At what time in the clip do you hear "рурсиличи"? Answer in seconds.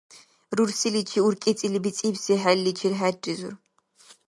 0.55-1.19